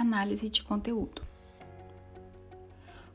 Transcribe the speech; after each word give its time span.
análise 0.00 0.48
de 0.48 0.62
conteúdo. 0.62 1.22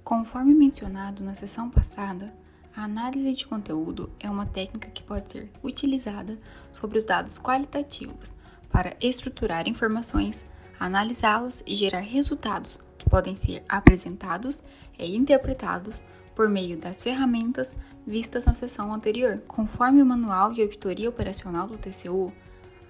Conforme 0.03 0.53
mencionado 0.53 1.23
na 1.23 1.33
sessão 1.33 1.67
passada, 1.67 2.31
a 2.75 2.83
análise 2.83 3.33
de 3.33 3.47
conteúdo 3.47 4.11
é 4.19 4.29
uma 4.29 4.45
técnica 4.45 4.89
que 4.89 5.01
pode 5.01 5.31
ser 5.31 5.49
utilizada 5.63 6.37
sobre 6.71 6.99
os 6.99 7.05
dados 7.05 7.39
qualitativos 7.39 8.31
para 8.69 8.95
estruturar 9.01 9.67
informações, 9.67 10.45
analisá-las 10.79 11.63
e 11.65 11.75
gerar 11.75 12.01
resultados 12.01 12.79
que 12.99 13.09
podem 13.09 13.35
ser 13.35 13.63
apresentados 13.67 14.63
e 14.99 15.15
interpretados 15.15 16.03
por 16.35 16.49
meio 16.49 16.77
das 16.77 17.01
ferramentas 17.01 17.73
vistas 18.05 18.45
na 18.45 18.53
sessão 18.53 18.93
anterior. 18.93 19.41
Conforme 19.47 20.03
o 20.03 20.05
Manual 20.05 20.53
de 20.53 20.61
Auditoria 20.61 21.09
Operacional 21.09 21.67
do 21.67 21.77
TCU, 21.77 22.31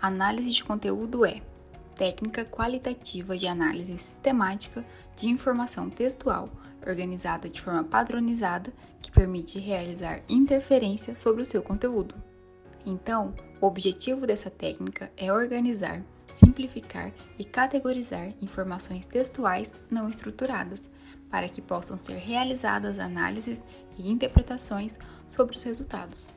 análise 0.02 0.52
de 0.52 0.66
conteúdo 0.66 1.25
é 1.25 1.41
técnica 1.96 2.43
qualitativa 2.46 3.38
de 3.38 3.48
análise 3.48 3.98
sistemática 3.98 4.86
de 5.16 5.27
informação 5.27 5.90
textual 5.90 6.49
organizada 6.86 7.49
de 7.49 7.59
forma 7.59 7.84
padronizada 7.84 8.72
que 9.02 9.12
permite 9.12 9.58
realizar 9.59 10.22
interferência 10.30 11.16
sobre 11.16 11.41
o 11.41 11.45
seu 11.45 11.63
conteúdo. 11.63 12.13
Então, 12.86 13.34
o 13.59 13.66
objetivo 13.66 14.27
dessa 14.27 14.52
técnica 14.52 15.12
é 15.17 15.34
organizar, 15.34 16.03
simplificar 16.31 17.12
e 17.39 17.44
categorizar 17.44 18.34
informações 18.41 19.08
textuais 19.08 19.75
não 19.89 20.09
estruturadas 20.09 20.88
para 21.31 21.50
que 21.50 21.62
possam 21.62 21.98
ser 21.98 22.17
realizadas 22.17 23.00
análises 23.00 23.64
e 23.98 24.12
interpretações 24.12 25.00
sobre 25.27 25.55
os 25.55 25.64
resultados. 25.64 26.30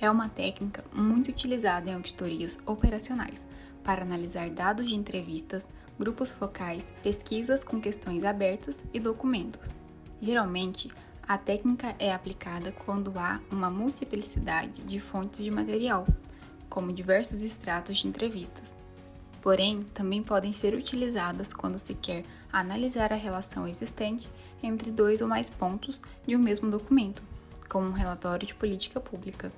É 0.00 0.08
uma 0.10 0.28
técnica 0.28 0.84
muito 0.92 1.28
utilizada 1.28 1.90
em 1.90 1.94
auditorias 1.94 2.58
operacionais 2.64 3.44
para 3.84 4.02
analisar 4.02 4.50
dados 4.50 4.88
de 4.88 4.94
entrevistas, 4.94 5.68
grupos 5.98 6.32
focais, 6.32 6.86
pesquisas 7.02 7.62
com 7.62 7.80
questões 7.80 8.24
abertas 8.24 8.78
e 8.92 9.00
documentos. 9.00 9.76
Geralmente, 10.20 10.90
a 11.26 11.38
técnica 11.38 11.94
é 11.98 12.12
aplicada 12.12 12.72
quando 12.72 13.16
há 13.18 13.40
uma 13.52 13.70
multiplicidade 13.70 14.82
de 14.82 14.98
fontes 14.98 15.44
de 15.44 15.50
material, 15.50 16.06
como 16.68 16.92
diversos 16.92 17.42
extratos 17.42 17.98
de 17.98 18.08
entrevistas. 18.08 18.74
Porém, 19.40 19.84
também 19.94 20.22
podem 20.22 20.52
ser 20.52 20.74
utilizadas 20.74 21.52
quando 21.52 21.78
se 21.78 21.94
quer 21.94 22.24
analisar 22.52 23.12
a 23.12 23.16
relação 23.16 23.66
existente 23.66 24.28
entre 24.62 24.90
dois 24.90 25.20
ou 25.20 25.28
mais 25.28 25.48
pontos 25.48 26.02
de 26.26 26.36
um 26.36 26.38
mesmo 26.38 26.70
documento, 26.70 27.22
como 27.68 27.86
um 27.86 27.92
relatório 27.92 28.46
de 28.46 28.54
política 28.54 29.00
pública. 29.00 29.52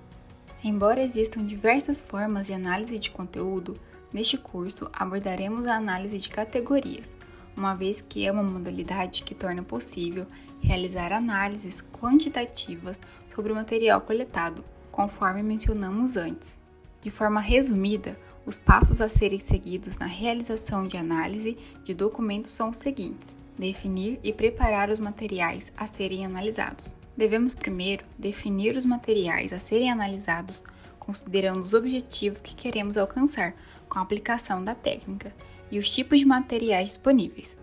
Embora 0.63 1.03
existam 1.03 1.45
diversas 1.45 2.01
formas 2.01 2.47
de 2.47 2.53
análise 2.53 2.99
de 2.99 3.11
conteúdo, 3.11 3.77
neste 4.13 4.37
curso 4.37 4.91
abordaremos 4.93 5.67
a 5.67 5.77
análise 5.77 6.19
de 6.19 6.29
categorias, 6.29 7.15
uma 7.57 7.75
vez 7.75 8.01
que 8.01 8.27
é 8.27 8.33
uma 8.33 8.43
modalidade 8.43 9.23
que 9.23 9.35
torna 9.35 9.63
possível 9.63 10.27
realizar 10.61 11.13
análises 11.13 11.83
quantitativas 11.93 13.01
sobre 13.35 13.53
o 13.53 13.55
material 13.55 14.01
coletado, 14.01 14.65
conforme 14.91 15.43
mencionamos 15.43 16.17
antes. 16.17 16.59
De 17.01 17.11
forma 17.11 17.41
resumida, 17.41 18.17
os 18.45 18.59
passos 18.59 19.01
a 19.01 19.09
serem 19.09 19.39
seguidos 19.39 19.99
na 19.99 20.07
realização 20.07 20.87
de 20.87 20.97
análise 20.97 21.57
de 21.85 21.95
documentos 21.95 22.55
são 22.55 22.71
os 22.71 22.77
seguintes: 22.77 23.37
definir 23.59 24.19
e 24.23 24.33
preparar 24.33 24.91
os 24.91 24.99
materiais 24.99 25.73
a 25.77 25.87
serem 25.87 26.25
analisados. 26.25 26.97
Devemos 27.17 27.55
primeiro 27.55 28.05
definir 28.19 28.77
os 28.77 28.85
materiais 28.85 29.53
a 29.53 29.59
serem 29.59 29.91
analisados, 29.91 30.65
considerando 30.99 31.61
os 31.61 31.75
objetivos 31.75 32.41
que 32.41 32.55
queremos 32.55 32.97
alcançar 32.97 33.55
com 33.93 33.99
a 33.99 34.03
aplicação 34.03 34.65
da 34.65 34.75
técnica 34.75 35.35
e 35.71 35.79
os 35.79 35.91
tipos 35.91 36.19
de 36.19 36.25
materiais 36.25 36.89
disponíveis. 36.89 37.59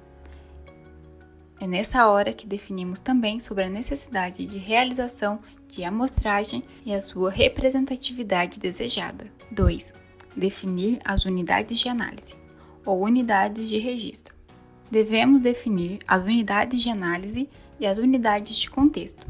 É 1.59 1.65
nessa 1.65 2.07
hora 2.07 2.31
que 2.31 2.45
definimos 2.45 2.99
também 2.99 3.39
sobre 3.39 3.63
a 3.63 3.69
necessidade 3.69 4.45
de 4.45 4.59
realização 4.59 5.39
de 5.67 5.83
amostragem 5.83 6.63
e 6.85 6.93
a 6.93 7.01
sua 7.01 7.31
representatividade 7.31 8.59
desejada. 8.59 9.25
2. 9.49 9.91
Definir 10.37 10.99
as 11.03 11.25
unidades 11.25 11.79
de 11.79 11.89
análise 11.89 12.35
ou 12.85 13.01
unidades 13.01 13.67
de 13.67 13.79
registro. 13.79 14.35
Devemos 14.91 15.41
definir 15.41 15.97
as 16.07 16.21
unidades 16.23 16.79
de 16.79 16.89
análise 16.91 17.49
e 17.79 17.87
as 17.87 17.97
unidades 17.97 18.55
de 18.55 18.69
contexto. 18.69 19.25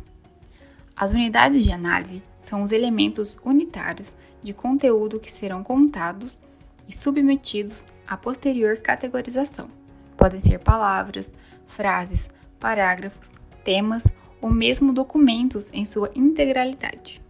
As 0.98 1.12
unidades 1.12 1.64
de 1.64 1.72
análise 1.72 2.22
são 2.42 2.62
os 2.62 2.74
elementos 2.74 3.38
unitários 3.44 4.18
de 4.44 4.54
conteúdo 4.54 5.18
que 5.18 5.32
serão 5.32 5.64
contados 5.64 6.42
e 6.90 6.94
submetidos 6.94 7.86
à 8.08 8.18
posterior 8.18 8.78
categorização. 8.78 9.70
Podem 10.18 10.42
ser 10.42 10.58
palavras, 10.58 11.32
frases, 11.68 12.30
parágrafos, 12.60 13.32
temas 13.64 14.04
ou 14.42 14.50
mesmo 14.50 14.92
documentos 14.92 15.72
em 15.72 15.86
sua 15.86 16.12
integralidade. 16.16 17.22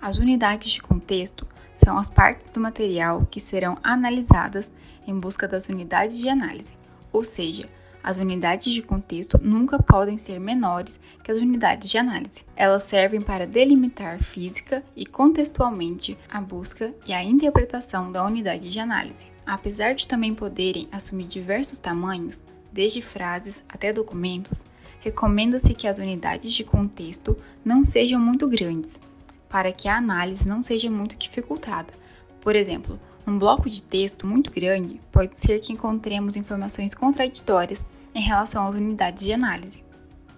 As 0.00 0.16
unidades 0.16 0.72
de 0.72 0.80
contexto 0.80 1.46
são 1.76 1.98
as 1.98 2.08
partes 2.08 2.50
do 2.50 2.58
material 2.58 3.26
que 3.30 3.40
serão 3.40 3.76
analisadas 3.82 4.72
em 5.06 5.18
busca 5.18 5.46
das 5.46 5.68
unidades 5.68 6.18
de 6.18 6.28
análise, 6.28 6.72
ou 7.12 7.22
seja, 7.22 7.68
as 8.02 8.18
unidades 8.18 8.72
de 8.72 8.82
contexto 8.82 9.38
nunca 9.42 9.82
podem 9.82 10.18
ser 10.18 10.40
menores 10.40 11.00
que 11.22 11.30
as 11.30 11.38
unidades 11.38 11.88
de 11.88 11.98
análise. 11.98 12.44
Elas 12.56 12.82
servem 12.82 13.20
para 13.20 13.46
delimitar 13.46 14.22
física 14.22 14.82
e 14.96 15.06
contextualmente 15.06 16.18
a 16.28 16.40
busca 16.40 16.94
e 17.06 17.12
a 17.12 17.22
interpretação 17.22 18.10
da 18.10 18.24
unidade 18.24 18.70
de 18.70 18.80
análise. 18.80 19.24
Apesar 19.46 19.94
de 19.94 20.06
também 20.06 20.34
poderem 20.34 20.88
assumir 20.90 21.26
diversos 21.26 21.78
tamanhos, 21.78 22.44
desde 22.72 23.02
frases 23.02 23.62
até 23.68 23.92
documentos, 23.92 24.64
recomenda-se 25.00 25.74
que 25.74 25.86
as 25.86 25.98
unidades 25.98 26.52
de 26.52 26.64
contexto 26.64 27.36
não 27.64 27.84
sejam 27.84 28.20
muito 28.20 28.48
grandes, 28.48 29.00
para 29.48 29.72
que 29.72 29.88
a 29.88 29.96
análise 29.96 30.48
não 30.48 30.62
seja 30.62 30.90
muito 30.90 31.16
dificultada. 31.16 31.92
Por 32.40 32.56
exemplo, 32.56 32.98
um 33.26 33.38
bloco 33.38 33.70
de 33.70 33.82
texto 33.82 34.26
muito 34.26 34.50
grande 34.50 35.00
pode 35.12 35.38
ser 35.38 35.60
que 35.60 35.72
encontremos 35.72 36.36
informações 36.36 36.94
contraditórias 36.94 37.84
em 38.14 38.20
relação 38.20 38.66
às 38.66 38.74
unidades 38.74 39.24
de 39.24 39.32
análise. 39.32 39.82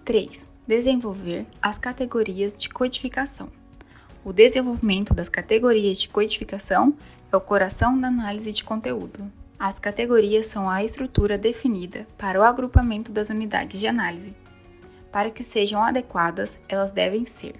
3. 0.05 0.53
Desenvolver 0.67 1.47
as 1.62 1.78
categorias 1.78 2.56
de 2.56 2.69
codificação. 2.69 3.49
O 4.23 4.33
desenvolvimento 4.33 5.15
das 5.15 5.28
categorias 5.28 5.99
de 5.99 6.09
codificação 6.09 6.94
é 7.33 7.37
o 7.37 7.41
coração 7.41 7.99
da 7.99 8.09
análise 8.09 8.53
de 8.53 8.62
conteúdo. 8.62 9.31
As 9.59 9.78
categorias 9.78 10.47
são 10.47 10.69
a 10.69 10.84
estrutura 10.84 11.39
definida 11.39 12.06
para 12.19 12.39
o 12.39 12.43
agrupamento 12.43 13.11
das 13.11 13.31
unidades 13.31 13.81
de 13.81 13.87
análise. 13.87 14.34
Para 15.11 15.31
que 15.31 15.43
sejam 15.43 15.83
adequadas, 15.83 16.59
elas 16.69 16.93
devem 16.93 17.25
ser 17.25 17.55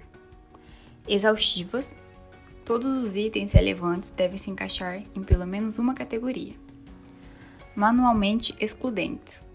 exaustivas, 1.07 1.95
todos 2.65 3.03
os 3.03 3.15
itens 3.15 3.51
relevantes 3.51 4.09
devem 4.09 4.39
se 4.39 4.49
encaixar 4.49 5.03
em 5.15 5.23
pelo 5.23 5.45
menos 5.45 5.77
uma 5.77 5.93
categoria. 5.93 6.53
Manualmente 7.75 8.55
excludentes. 8.59 9.45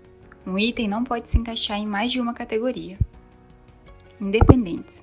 Um 0.47 0.57
item 0.57 0.89
não 0.89 1.03
pode 1.03 1.29
se 1.29 1.37
encaixar 1.37 1.79
em 1.79 1.87
mais 1.87 2.13
de 2.13 2.21
uma 2.21 2.33
categoria. 2.33 2.97
Independentes. 4.21 5.03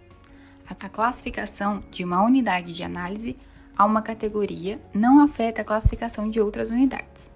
A 0.66 0.90
classificação 0.90 1.84
de 1.92 2.04
uma 2.04 2.24
unidade 2.24 2.74
de 2.74 2.84
análise 2.84 3.36
a 3.78 3.86
uma 3.86 4.02
categoria 4.02 4.80
não 4.94 5.20
afeta 5.20 5.62
a 5.62 5.66
classificação 5.66 6.30
de 6.30 6.40
outras 6.40 6.72
unidades, 6.72 7.32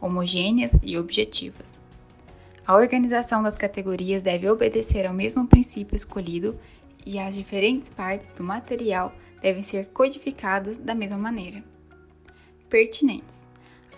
homogêneas 0.00 0.72
e 0.82 0.96
objetivas. 0.96 1.82
A 2.66 2.74
organização 2.74 3.42
das 3.42 3.56
categorias 3.56 4.22
deve 4.22 4.48
obedecer 4.48 5.06
ao 5.06 5.14
mesmo 5.14 5.46
princípio 5.46 5.96
escolhido 5.96 6.58
e 7.04 7.18
as 7.18 7.34
diferentes 7.34 7.90
partes 7.90 8.30
do 8.30 8.44
material 8.44 9.12
devem 9.40 9.62
ser 9.62 9.88
codificadas 9.88 10.78
da 10.78 10.94
mesma 10.94 11.18
maneira. 11.18 11.62
Pertinentes, 12.68 13.40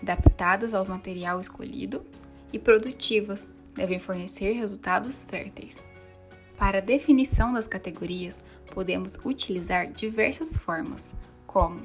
adaptadas 0.01 0.73
ao 0.73 0.85
material 0.85 1.39
escolhido, 1.39 2.05
e 2.53 2.59
produtivas, 2.59 3.47
devem 3.73 3.99
fornecer 3.99 4.51
resultados 4.51 5.23
férteis. 5.23 5.81
Para 6.57 6.79
a 6.79 6.81
definição 6.81 7.53
das 7.53 7.65
categorias, 7.65 8.37
podemos 8.71 9.17
utilizar 9.23 9.91
diversas 9.91 10.57
formas, 10.57 11.11
como 11.47 11.81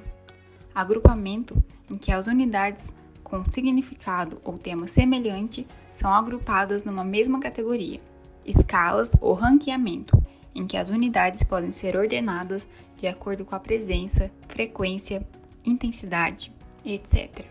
agrupamento, 0.75 1.63
em 1.91 1.97
que 1.97 2.13
as 2.13 2.27
unidades 2.27 2.93
com 3.23 3.45
significado 3.45 4.41
ou 4.45 4.59
tema 4.59 4.87
semelhante 4.87 5.67
são 5.93 6.13
agrupadas 6.13 6.85
numa 6.85 7.03
mesma 7.03 7.41
categoria, 7.41 8.01
escalas 8.45 9.11
ou 9.21 9.35
ranqueamento, 9.35 10.17
em 10.57 10.67
que 10.67 10.79
as 10.79 10.89
unidades 10.89 11.45
podem 11.45 11.71
ser 11.71 11.97
ordenadas 11.97 12.67
de 12.97 13.07
acordo 13.07 13.45
com 13.45 13.55
a 13.55 13.61
presença, 13.61 14.31
frequência, 14.49 15.25
intensidade, 15.63 16.51
etc. 16.83 17.45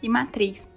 E 0.00 0.08
matriz, 0.08 0.68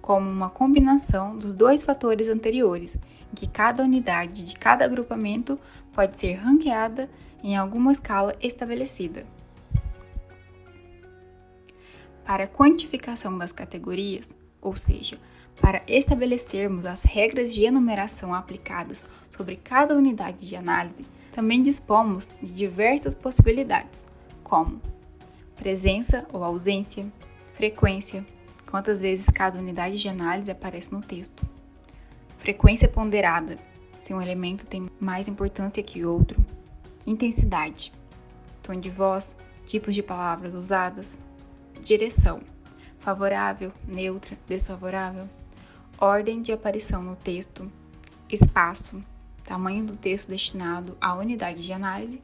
como 0.00 0.30
uma 0.30 0.48
combinação 0.48 1.36
dos 1.36 1.52
dois 1.52 1.82
fatores 1.82 2.28
anteriores, 2.28 2.96
em 3.32 3.34
que 3.34 3.48
cada 3.48 3.82
unidade 3.82 4.44
de 4.44 4.54
cada 4.54 4.84
agrupamento 4.84 5.58
pode 5.92 6.20
ser 6.20 6.34
ranqueada 6.34 7.10
em 7.42 7.56
alguma 7.56 7.90
escala 7.90 8.36
estabelecida. 8.40 9.26
Para 12.24 12.44
a 12.44 12.48
quantificação 12.48 13.36
das 13.36 13.50
categorias, 13.50 14.32
ou 14.62 14.74
seja, 14.76 15.18
Para 15.60 15.82
estabelecermos 15.86 16.84
as 16.84 17.04
regras 17.04 17.54
de 17.54 17.64
enumeração 17.64 18.34
aplicadas 18.34 19.04
sobre 19.30 19.56
cada 19.56 19.94
unidade 19.94 20.48
de 20.48 20.56
análise, 20.56 21.04
também 21.34 21.62
dispomos 21.62 22.30
de 22.40 22.52
diversas 22.52 23.12
possibilidades, 23.12 24.06
como 24.44 24.80
presença 25.56 26.24
ou 26.32 26.44
ausência, 26.44 27.04
frequência, 27.54 28.24
quantas 28.70 29.00
vezes 29.00 29.26
cada 29.26 29.58
unidade 29.58 30.00
de 30.00 30.08
análise 30.08 30.50
aparece 30.50 30.92
no 30.92 31.00
texto, 31.00 31.44
frequência 32.38 32.88
ponderada, 32.88 33.58
se 34.00 34.14
um 34.14 34.22
elemento 34.22 34.64
tem 34.64 34.88
mais 35.00 35.26
importância 35.26 35.82
que 35.82 36.04
outro, 36.04 36.44
intensidade, 37.04 37.92
tom 38.62 38.78
de 38.78 38.88
voz, 38.88 39.34
tipos 39.66 39.92
de 39.92 40.04
palavras 40.04 40.54
usadas, 40.54 41.18
direção, 41.82 42.42
favorável, 43.00 43.72
neutra, 43.88 44.38
desfavorável, 44.46 45.28
ordem 45.98 46.42
de 46.42 46.52
aparição 46.52 47.02
no 47.02 47.16
texto, 47.16 47.70
espaço, 48.30 49.02
tamanho 49.44 49.84
do 49.84 49.96
texto 49.96 50.28
destinado 50.28 50.96
à 51.00 51.14
unidade 51.14 51.62
de 51.62 51.72
análise 51.72 52.20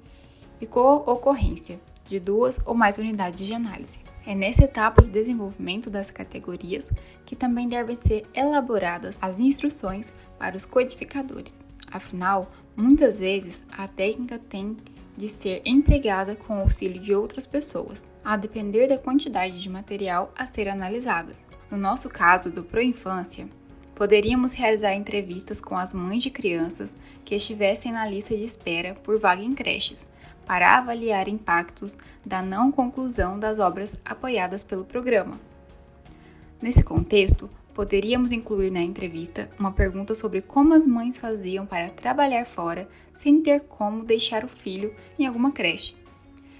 e 0.60 0.66
co-ocorrência 0.66 1.80
de 2.08 2.18
duas 2.18 2.60
ou 2.64 2.74
mais 2.74 2.98
unidades 2.98 3.46
de 3.46 3.54
análise. 3.54 3.98
É 4.26 4.34
nessa 4.34 4.64
etapa 4.64 5.02
de 5.02 5.10
desenvolvimento 5.10 5.88
das 5.88 6.10
categorias 6.10 6.90
que 7.24 7.36
também 7.36 7.68
devem 7.68 7.96
ser 7.96 8.26
elaboradas 8.34 9.18
as 9.22 9.38
instruções 9.38 10.12
para 10.38 10.56
os 10.56 10.64
codificadores. 10.64 11.60
Afinal, 11.90 12.50
muitas 12.76 13.20
vezes 13.20 13.64
a 13.70 13.86
técnica 13.86 14.38
tem 14.38 14.76
de 15.16 15.28
ser 15.28 15.62
empregada 15.64 16.34
com 16.34 16.56
o 16.56 16.60
auxílio 16.60 17.00
de 17.00 17.14
outras 17.14 17.46
pessoas, 17.46 18.04
a 18.24 18.36
depender 18.36 18.86
da 18.88 18.98
quantidade 18.98 19.60
de 19.60 19.70
material 19.70 20.32
a 20.36 20.46
ser 20.46 20.68
analisada. 20.68 21.32
No 21.70 21.76
nosso 21.76 22.08
caso 22.08 22.50
do 22.50 22.64
Proinfância, 22.64 23.48
poderíamos 24.00 24.54
realizar 24.54 24.94
entrevistas 24.94 25.60
com 25.60 25.76
as 25.76 25.92
mães 25.92 26.22
de 26.22 26.30
crianças 26.30 26.96
que 27.22 27.34
estivessem 27.34 27.92
na 27.92 28.06
lista 28.06 28.34
de 28.34 28.42
espera 28.42 28.94
por 28.94 29.18
vaga 29.18 29.42
em 29.42 29.52
creches, 29.52 30.08
para 30.46 30.78
avaliar 30.78 31.28
impactos 31.28 31.98
da 32.24 32.40
não 32.40 32.72
conclusão 32.72 33.38
das 33.38 33.58
obras 33.58 33.94
apoiadas 34.02 34.64
pelo 34.64 34.86
programa. 34.86 35.38
Nesse 36.62 36.82
contexto, 36.82 37.50
poderíamos 37.74 38.32
incluir 38.32 38.70
na 38.70 38.80
entrevista 38.80 39.50
uma 39.58 39.70
pergunta 39.70 40.14
sobre 40.14 40.40
como 40.40 40.72
as 40.72 40.86
mães 40.86 41.18
faziam 41.18 41.66
para 41.66 41.90
trabalhar 41.90 42.46
fora 42.46 42.88
sem 43.12 43.42
ter 43.42 43.60
como 43.64 44.02
deixar 44.02 44.44
o 44.44 44.48
filho 44.48 44.94
em 45.18 45.26
alguma 45.26 45.52
creche. 45.52 45.94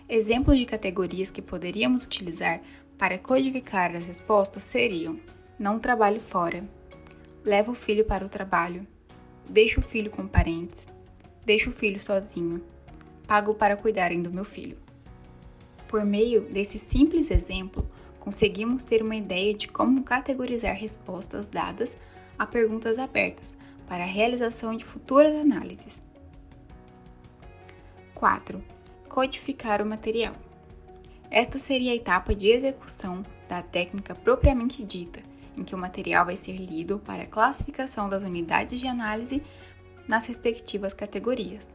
Exemplos 0.06 0.58
de 0.58 0.66
categorias 0.66 1.30
que 1.30 1.40
poderíamos 1.40 2.04
utilizar 2.04 2.60
para 2.98 3.16
codificar 3.18 3.96
as 3.96 4.04
respostas 4.04 4.62
seriam: 4.62 5.18
não 5.58 5.78
trabalhe 5.78 6.20
fora, 6.20 6.68
leva 7.44 7.70
o 7.70 7.74
filho 7.74 8.04
para 8.04 8.24
o 8.24 8.28
trabalho, 8.28 8.86
deixa 9.48 9.80
o 9.80 9.82
filho 9.82 10.10
com 10.10 10.26
parentes, 10.26 10.86
deixa 11.44 11.68
o 11.70 11.72
filho 11.72 11.98
sozinho, 11.98 12.62
pago 13.26 13.54
para 13.54 13.76
cuidarem 13.76 14.22
do 14.22 14.32
meu 14.32 14.44
filho. 14.44 14.78
Por 15.88 16.04
meio 16.04 16.42
desse 16.42 16.78
simples 16.78 17.30
exemplo, 17.30 17.88
conseguimos 18.18 18.84
ter 18.84 19.02
uma 19.02 19.16
ideia 19.16 19.54
de 19.54 19.68
como 19.68 20.02
categorizar 20.02 20.76
respostas 20.76 21.48
dadas 21.48 21.96
a 22.38 22.46
perguntas 22.46 22.98
abertas 22.98 23.56
para 23.88 24.04
a 24.04 24.06
realização 24.06 24.76
de 24.76 24.84
futuras 24.84 25.34
análises. 25.34 26.00
4. 28.14 28.62
Codificar 29.08 29.82
o 29.82 29.86
material. 29.86 30.34
Esta 31.30 31.58
seria 31.58 31.92
a 31.92 31.96
etapa 31.96 32.34
de 32.34 32.48
execução 32.48 33.24
da 33.48 33.62
técnica 33.62 34.14
propriamente 34.14 34.84
dita, 34.84 35.20
em 35.56 35.64
que 35.64 35.74
o 35.74 35.78
material 35.78 36.24
vai 36.24 36.36
ser 36.36 36.56
lido 36.56 36.98
para 36.98 37.26
classificação 37.26 38.08
das 38.08 38.22
unidades 38.22 38.80
de 38.80 38.86
análise 38.86 39.42
nas 40.08 40.26
respectivas 40.26 40.92
categorias. 40.92 41.68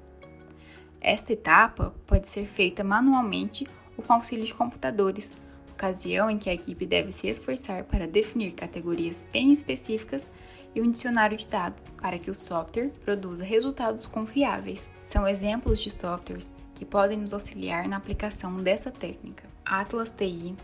Esta 0.99 1.33
etapa 1.33 1.93
pode 2.05 2.27
ser 2.27 2.47
feita 2.47 2.83
manualmente 2.83 3.67
ou 3.97 4.03
com 4.03 4.13
auxílio 4.13 4.45
de 4.45 4.53
computadores, 4.53 5.31
ocasião 5.71 6.29
em 6.29 6.37
que 6.37 6.49
a 6.49 6.53
equipe 6.53 6.85
deve 6.85 7.11
se 7.11 7.27
esforçar 7.27 7.83
para 7.83 8.07
definir 8.07 8.53
categorias 8.53 9.23
bem 9.31 9.51
específicas 9.51 10.27
e 10.73 10.81
um 10.81 10.89
dicionário 10.91 11.37
de 11.37 11.47
dados 11.47 11.91
para 12.01 12.17
que 12.17 12.29
o 12.29 12.35
software 12.35 12.91
produza 13.03 13.43
resultados 13.43 14.05
confiáveis. 14.05 14.89
São 15.05 15.27
exemplos 15.27 15.79
de 15.79 15.91
softwares 15.91 16.51
que 16.75 16.85
podem 16.85 17.17
nos 17.17 17.33
auxiliar 17.33 17.87
na 17.87 17.97
aplicação 17.97 18.57
dessa 18.57 18.91
técnica. 18.91 19.47
Atlas 19.65 20.11
TI, 20.11 20.55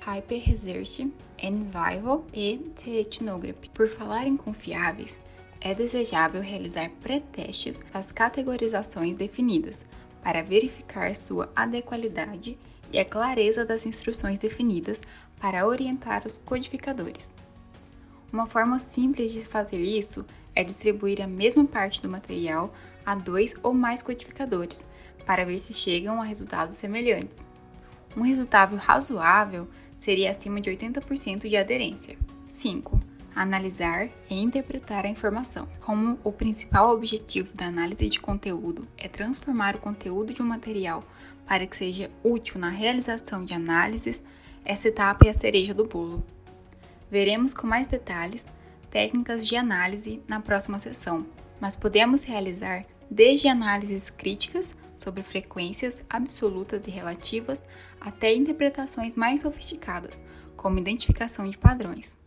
Hyper 0.00 0.42
Research, 0.44 1.12
Envival 1.42 2.24
e 2.32 2.72
Ethnography. 2.86 3.70
Por 3.70 3.88
falar 3.88 4.26
em 4.26 4.36
confiáveis, 4.36 5.20
é 5.60 5.74
desejável 5.74 6.40
realizar 6.40 6.90
pré-testes 7.00 7.80
das 7.92 8.12
categorizações 8.12 9.16
definidas 9.16 9.84
para 10.22 10.42
verificar 10.42 11.14
sua 11.14 11.50
adequalidade 11.54 12.58
e 12.92 12.98
a 12.98 13.04
clareza 13.04 13.64
das 13.64 13.86
instruções 13.86 14.38
definidas 14.38 15.00
para 15.40 15.66
orientar 15.66 16.26
os 16.26 16.38
codificadores. 16.38 17.34
Uma 18.32 18.46
forma 18.46 18.78
simples 18.78 19.32
de 19.32 19.44
fazer 19.44 19.80
isso 19.80 20.24
é 20.54 20.62
distribuir 20.62 21.22
a 21.22 21.26
mesma 21.26 21.64
parte 21.64 22.02
do 22.02 22.10
material 22.10 22.72
a 23.04 23.14
dois 23.14 23.54
ou 23.62 23.72
mais 23.72 24.02
codificadores 24.02 24.84
para 25.24 25.44
ver 25.44 25.58
se 25.58 25.72
chegam 25.72 26.20
a 26.20 26.24
resultados 26.24 26.78
semelhantes. 26.78 27.38
Um 28.16 28.22
resultado 28.22 28.76
razoável 28.76 29.68
seria 29.98 30.30
acima 30.30 30.60
de 30.60 30.70
80% 30.70 31.48
de 31.48 31.56
aderência. 31.56 32.16
5. 32.46 32.98
Analisar 33.34 34.08
e 34.30 34.36
interpretar 34.36 35.04
a 35.04 35.08
informação. 35.08 35.68
Como 35.80 36.18
o 36.24 36.32
principal 36.32 36.94
objetivo 36.94 37.54
da 37.54 37.66
análise 37.66 38.08
de 38.08 38.20
conteúdo 38.20 38.88
é 38.96 39.08
transformar 39.08 39.76
o 39.76 39.80
conteúdo 39.80 40.32
de 40.32 40.40
um 40.40 40.46
material 40.46 41.04
para 41.46 41.66
que 41.66 41.76
seja 41.76 42.10
útil 42.22 42.58
na 42.60 42.68
realização 42.68 43.44
de 43.44 43.54
análises, 43.54 44.22
essa 44.64 44.88
etapa 44.88 45.26
é 45.26 45.30
a 45.30 45.34
cereja 45.34 45.74
do 45.74 45.84
bolo. 45.84 46.24
Veremos 47.10 47.52
com 47.52 47.66
mais 47.66 47.88
detalhes 47.88 48.46
técnicas 48.90 49.46
de 49.46 49.56
análise 49.56 50.22
na 50.28 50.40
próxima 50.40 50.78
sessão, 50.78 51.26
mas 51.60 51.74
podemos 51.74 52.22
realizar 52.22 52.84
desde 53.10 53.48
análises 53.48 54.10
críticas 54.10 54.74
sobre 54.98 55.22
frequências 55.22 56.02
absolutas 56.10 56.86
e 56.86 56.90
relativas 56.90 57.62
até 58.00 58.34
interpretações 58.34 59.14
mais 59.14 59.40
sofisticadas, 59.40 60.20
como 60.56 60.78
identificação 60.78 61.48
de 61.48 61.56
padrões, 61.56 62.18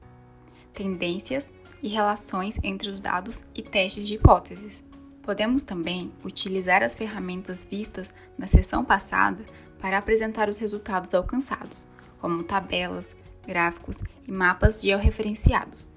tendências 0.74 1.54
e 1.84 1.90
relações 1.90 2.58
entre 2.64 2.90
os 2.90 3.00
dados 3.00 3.44
e 3.54 3.62
testes 3.62 4.08
de 4.08 4.16
hipóteses. 4.16 4.84
Podemos 5.22 5.64
também 5.64 6.12
utilizar 6.24 6.82
as 6.82 6.96
ferramentas 6.96 7.68
vistas 7.70 8.12
na 8.38 8.48
sessão 8.48 8.84
passada 8.84 9.46
para 9.80 9.98
apresentar 9.98 10.48
os 10.50 10.58
resultados 10.58 11.14
alcançados, 11.14 11.86
como 12.20 12.44
tabelas, 12.44 13.16
gráficos 13.46 14.02
e 14.28 14.32
mapas 14.32 14.82
georreferenciados. 14.82 15.90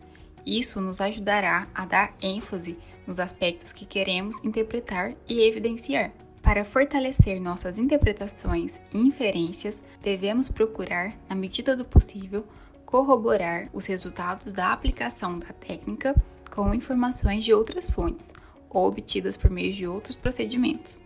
Isso 0.44 0.80
nos 0.80 1.00
ajudará 1.00 1.68
a 1.74 1.86
dar 1.86 2.14
ênfase 2.20 2.76
nos 3.06 3.20
aspectos 3.20 3.72
que 3.72 3.86
queremos 3.86 4.42
interpretar 4.42 5.14
e 5.28 5.40
evidenciar. 5.46 6.12
Para 6.44 6.62
fortalecer 6.62 7.40
nossas 7.40 7.78
interpretações 7.78 8.78
e 8.92 8.98
inferências, 8.98 9.80
devemos 10.02 10.46
procurar, 10.46 11.16
na 11.26 11.34
medida 11.34 11.74
do 11.74 11.86
possível, 11.86 12.44
corroborar 12.84 13.70
os 13.72 13.86
resultados 13.86 14.52
da 14.52 14.70
aplicação 14.70 15.38
da 15.38 15.54
técnica 15.54 16.14
com 16.54 16.74
informações 16.74 17.44
de 17.44 17.54
outras 17.54 17.88
fontes 17.88 18.30
ou 18.68 18.86
obtidas 18.86 19.38
por 19.38 19.50
meio 19.50 19.72
de 19.72 19.86
outros 19.86 20.14
procedimentos. 20.14 21.02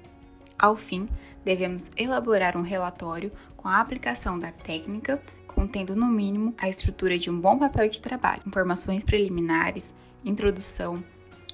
Ao 0.59 0.75
fim, 0.75 1.09
devemos 1.45 1.93
elaborar 1.97 2.57
um 2.57 2.63
relatório 2.63 3.31
com 3.57 3.69
a 3.69 3.81
aplicação 3.81 4.41
da 4.41 4.51
técnica, 4.51 5.23
contendo 5.47 5.95
no 5.95 6.07
mínimo 6.07 6.53
a 6.59 6.69
estrutura 6.69 7.17
de 7.17 7.31
um 7.31 7.41
bom 7.41 7.57
papel 7.57 7.89
de 7.89 8.03
trabalho, 8.03 8.43
informações 8.45 9.05
preliminares, 9.05 9.95
introdução, 10.25 11.03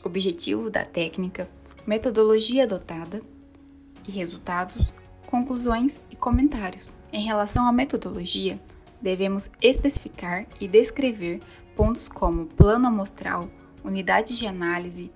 objetivo 0.02 0.70
da 0.70 0.86
técnica, 0.86 1.50
metodologia 1.86 2.64
adotada 2.64 3.22
e 4.06 4.10
resultados, 4.10 4.92
conclusões 5.26 6.00
e 6.10 6.16
comentários. 6.16 6.90
Em 7.12 7.24
relação 7.24 7.66
à 7.66 7.72
metodologia, 7.72 8.60
devemos 9.00 9.50
especificar 9.60 10.46
e 10.60 10.66
descrever 10.66 11.40
pontos 11.76 12.08
como 12.08 12.46
plano 12.46 12.88
amostral, 12.88 13.48
unidades 13.84 14.38
de 14.38 14.46
análise, 14.46 15.10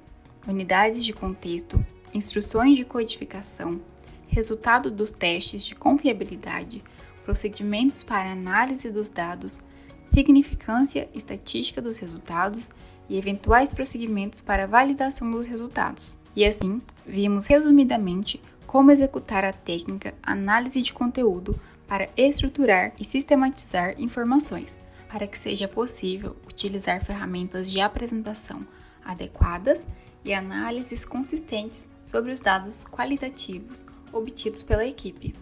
unidades 0.46 1.04
de 1.04 1.12
contexto, 1.12 1.84
instruções 2.12 2.76
de 2.76 2.84
codificação, 2.84 3.80
resultado 4.28 4.90
dos 4.90 5.12
testes 5.12 5.64
de 5.64 5.74
confiabilidade, 5.74 6.82
procedimentos 7.24 8.02
para 8.02 8.32
análise 8.32 8.90
dos 8.90 9.08
dados, 9.08 9.58
significância 10.06 11.08
estatística 11.14 11.80
dos 11.80 11.96
resultados 11.96 12.70
e 13.08 13.16
eventuais 13.16 13.72
procedimentos 13.72 14.40
para 14.40 14.66
validação 14.66 15.30
dos 15.30 15.46
resultados. 15.46 16.16
E 16.34 16.44
assim, 16.44 16.80
vimos 17.06 17.46
resumidamente 17.46 18.40
como 18.68 18.90
executar 18.90 19.46
a 19.46 19.52
técnica 19.52 20.14
análise 20.22 20.82
de 20.82 20.92
conteúdo 20.92 21.58
para 21.86 22.10
estruturar 22.18 22.92
e 23.00 23.04
sistematizar 23.04 23.98
informações, 23.98 24.76
para 25.08 25.26
que 25.26 25.38
seja 25.38 25.66
possível 25.66 26.36
utilizar 26.46 27.02
ferramentas 27.02 27.70
de 27.70 27.80
apresentação 27.80 28.60
adequadas 29.02 29.86
e 30.22 30.34
análises 30.34 31.02
consistentes 31.02 31.88
sobre 32.04 32.30
os 32.30 32.42
dados 32.42 32.84
qualitativos 32.84 33.86
obtidos 34.12 34.62
pela 34.62 34.84
equipe. 34.84 35.34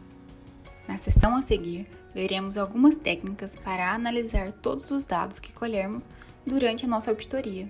Na 0.86 0.96
sessão 0.96 1.34
a 1.34 1.42
seguir, 1.42 1.88
veremos 2.14 2.56
algumas 2.56 2.94
técnicas 2.94 3.56
para 3.56 3.92
analisar 3.92 4.52
todos 4.52 4.88
os 4.92 5.04
dados 5.04 5.40
que 5.40 5.52
colhermos 5.52 6.08
durante 6.46 6.84
a 6.84 6.88
nossa 6.88 7.10
auditoria. 7.10 7.68